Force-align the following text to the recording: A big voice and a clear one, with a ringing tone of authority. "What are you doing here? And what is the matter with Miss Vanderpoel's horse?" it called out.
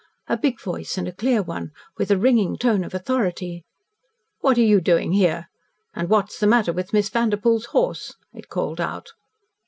A 0.27 0.35
big 0.35 0.59
voice 0.59 0.97
and 0.97 1.07
a 1.07 1.11
clear 1.11 1.43
one, 1.43 1.73
with 1.99 2.09
a 2.09 2.17
ringing 2.17 2.57
tone 2.57 2.83
of 2.83 2.95
authority. 2.95 3.63
"What 4.39 4.57
are 4.57 4.63
you 4.63 4.81
doing 4.81 5.11
here? 5.11 5.47
And 5.93 6.09
what 6.09 6.31
is 6.31 6.39
the 6.39 6.47
matter 6.47 6.73
with 6.73 6.91
Miss 6.91 7.09
Vanderpoel's 7.09 7.65
horse?" 7.65 8.15
it 8.33 8.49
called 8.49 8.81
out. 8.81 9.09